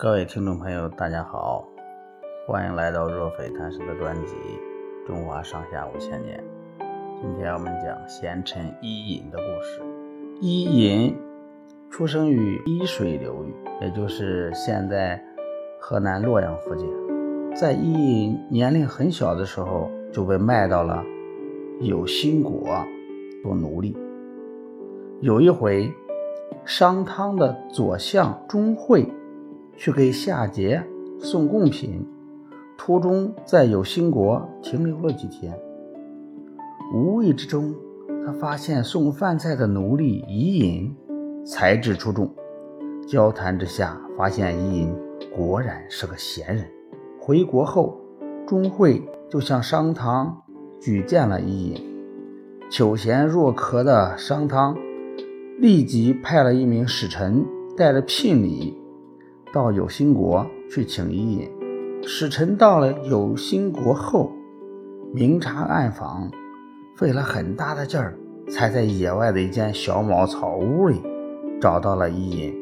[0.00, 1.66] 各位听众朋友，大家好，
[2.46, 4.32] 欢迎来到若非谈事的专辑
[5.08, 6.38] 《中华上下五千年》。
[7.20, 9.82] 今天我们讲贤臣伊尹的故事。
[10.40, 11.16] 伊尹
[11.90, 15.20] 出生于伊水流域，也就是现在
[15.80, 16.88] 河南洛阳附近。
[17.56, 21.04] 在伊尹年龄很小的时候，就被卖到了
[21.80, 22.68] 有心国
[23.42, 23.96] 做奴隶。
[25.22, 25.92] 有一回，
[26.64, 29.04] 商汤的左相钟会。
[29.78, 30.82] 去给夏桀
[31.20, 32.04] 送贡品，
[32.76, 35.56] 途中在有兴国停留了几天。
[36.92, 37.72] 无意之中，
[38.26, 40.92] 他发现送饭菜的奴隶伊尹
[41.46, 42.28] 才智出众。
[43.06, 44.92] 交谈之下，发现伊尹
[45.34, 46.64] 果然是个贤人。
[47.20, 48.00] 回国后，
[48.48, 49.00] 钟会
[49.30, 50.42] 就向商汤
[50.80, 51.80] 举荐了伊尹。
[52.68, 54.76] 求贤若渴的商汤
[55.60, 58.76] 立即派了一名使臣，带着聘礼。
[59.52, 61.50] 到有心国去请伊尹，
[62.02, 64.30] 使臣到了有心国后，
[65.12, 66.30] 明察暗访，
[66.96, 68.14] 费了很大的劲儿，
[68.50, 71.00] 才在野外的一间小茅草屋里
[71.60, 72.54] 找到了伊尹。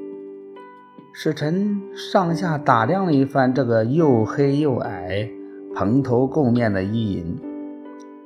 [1.12, 5.28] 使臣上下打量了一番这个又黑又矮、
[5.74, 7.36] 蓬头垢面的伊尹，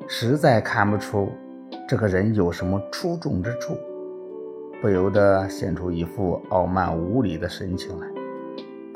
[0.06, 1.28] 实在看不出
[1.88, 3.74] 这个人有什么出众之处，
[4.82, 8.19] 不由得显出一副傲慢无礼的神情来。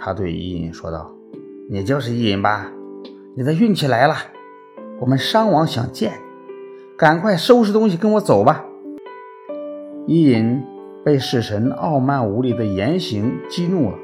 [0.05, 1.11] 他对伊尹说道
[1.67, 2.71] ：“你就是伊尹吧？
[3.35, 4.15] 你的运气来了。
[5.01, 6.19] 我们商王想见你，
[6.99, 8.67] 赶快收拾东西跟我走吧。”
[10.07, 10.63] 伊尹
[11.03, 13.97] 被使臣傲慢无礼的言行激怒了，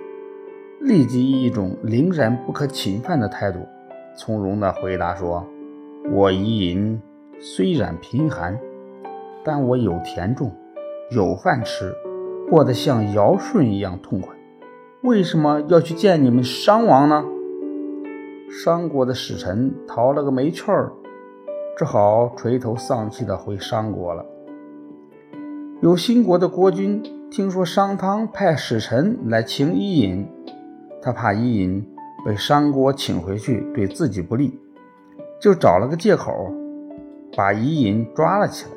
[0.80, 3.58] 立即以一种凛然不可侵犯的态度，
[4.16, 5.46] 从容地回答说
[6.10, 6.98] ：“我伊尹
[7.38, 8.58] 虽然贫寒，
[9.44, 10.50] 但我有田种，
[11.10, 11.94] 有饭吃，
[12.48, 14.34] 过得像尧舜一样痛快。”
[15.02, 17.24] 为什么要去见你们商王呢？
[18.50, 20.92] 商国的使臣逃了个没趣儿，
[21.74, 24.22] 只好垂头丧气地回商国了。
[25.80, 30.28] 有新国的国君听说商汤派使臣来请伊尹，
[31.00, 31.82] 他怕伊尹
[32.22, 34.60] 被商国请回去对自己不利，
[35.40, 36.52] 就找了个借口
[37.34, 38.72] 把伊尹抓了起来。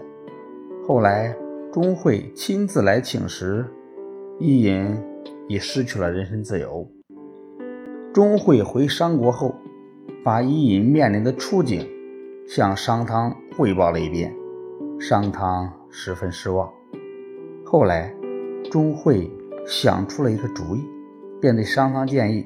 [0.87, 1.35] 后来
[1.73, 3.65] 钟会亲自来请时，
[4.39, 4.97] 伊尹。
[5.47, 6.87] 已失去了人身自由。
[8.13, 9.55] 钟会回商国后，
[10.23, 11.89] 把伊尹面临的处境
[12.47, 14.31] 向商汤汇报了一遍，
[14.99, 16.71] 商汤十分失望。
[17.65, 18.13] 后来，
[18.69, 19.31] 钟会
[19.65, 20.83] 想出了一个主意，
[21.41, 22.45] 便对商汤建议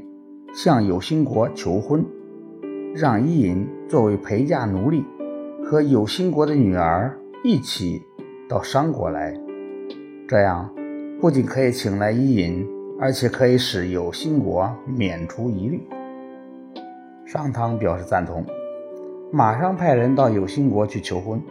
[0.54, 2.06] 向有心国求婚，
[2.96, 5.04] 让伊尹作为陪嫁奴隶，
[5.66, 8.02] 和有心国的女儿一起
[8.48, 9.38] 到商国来。
[10.30, 10.74] 这样
[11.20, 12.77] 不仅可以请来伊尹。
[13.00, 15.88] 而且可以使有心国免除疑虑。
[17.26, 18.44] 商汤表示赞同，
[19.32, 21.42] 马上派人到有心国去求婚。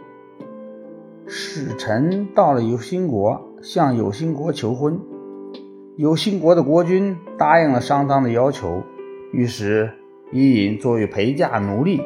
[1.25, 4.99] 使臣到了有心国，向有心国求婚。
[5.95, 8.83] 有心国的国君答应了商汤的要求，
[9.31, 9.89] 于是
[10.31, 12.01] 伊尹作为陪嫁奴隶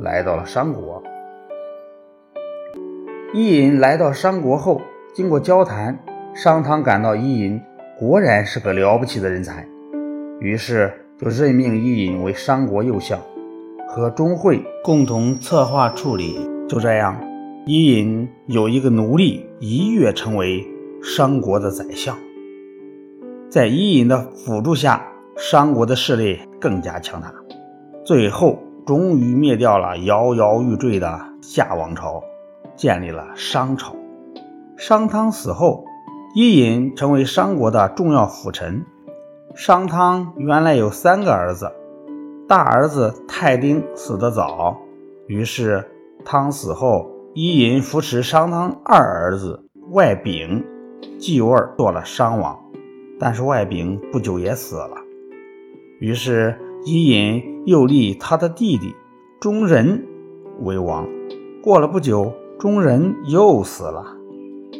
[0.00, 1.02] 来到了商国。
[3.32, 4.82] 伊尹来到商国后，
[5.14, 5.98] 经过交谈，
[6.34, 7.60] 商汤感到伊尹。
[8.02, 9.64] 果然是个了不起的人才，
[10.40, 13.16] 于是就任命伊尹为商国右相，
[13.88, 16.36] 和钟会共同策划处理。
[16.68, 17.16] 就这样，
[17.64, 20.66] 伊尹有一个奴隶，一跃成为
[21.00, 22.18] 商国的宰相。
[23.48, 27.32] 在伊尹的辅助下，商国的势力更加强大，
[28.04, 32.20] 最后终于灭掉了摇摇欲坠的夏王朝，
[32.74, 33.94] 建立了商朝。
[34.76, 35.84] 商汤死后。
[36.34, 38.86] 伊尹成为商国的重要辅臣。
[39.54, 41.70] 商汤原来有三个儿子，
[42.48, 44.78] 大儿子泰丁死得早，
[45.26, 45.86] 于是
[46.24, 50.64] 汤死后，伊尹扶持商汤二儿子外丙
[51.18, 52.58] 继位做了商王。
[53.20, 54.96] 但是外丙不久也死了，
[56.00, 58.96] 于是伊尹又立他的弟弟
[59.38, 60.02] 中仁
[60.62, 61.06] 为王。
[61.62, 64.16] 过了不久，中仁又死了，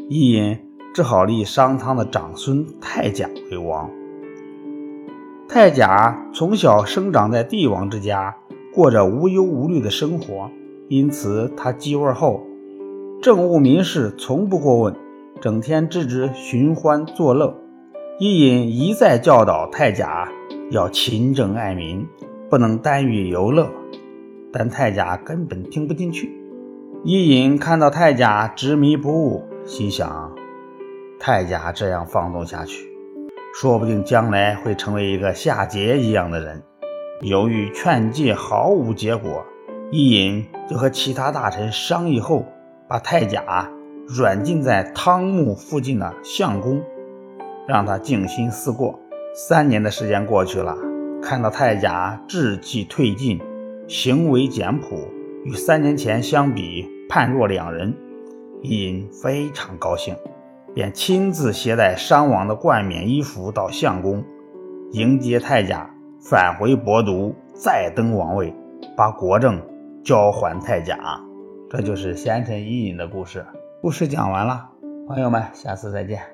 [0.09, 0.59] 伊尹。
[0.95, 3.91] 只好立商汤的长孙太甲为王。
[5.49, 8.37] 太甲从小生长在帝王之家，
[8.75, 10.51] 过着无忧无虑的生活，
[10.89, 12.43] 因此他继位后，
[13.23, 14.95] 政务民事从不过问，
[15.41, 17.55] 整天只知寻欢作乐。
[18.19, 20.29] 伊尹一再教导太甲
[20.71, 22.07] 要勤政爱民，
[22.51, 23.69] 不能耽于游乐，
[24.53, 26.31] 但太甲根本听不进去。
[27.05, 30.33] 伊尹看到太甲执迷不悟，心想。
[31.25, 32.85] 太甲这样放纵下去，
[33.55, 36.61] 说不定将来会成为一个夏桀一样的人。
[37.21, 39.47] 由于劝诫毫无结果，
[39.93, 42.45] 伊尹就和其他大臣商议后，
[42.89, 43.71] 把太甲
[44.09, 46.83] 软禁在汤墓附近的相公，
[47.69, 48.99] 让他静心思过。
[49.33, 50.77] 三年的时间过去了，
[51.23, 53.41] 看到太甲志气退尽，
[53.87, 55.09] 行为简朴，
[55.45, 57.95] 与三年前相比判若两人，
[58.61, 60.17] 伊尹非常高兴，
[60.75, 64.25] 便亲自携带商王的冠冕衣服到相公
[64.93, 65.89] 迎接太甲。
[66.21, 68.55] 返回博都，再登王位，
[68.97, 69.61] 把国政
[70.05, 70.97] 交还太甲。
[71.69, 73.45] 这就是贤臣伊尹的故事。
[73.81, 74.71] 故事讲完了，
[75.09, 76.32] 朋友们，下次再见。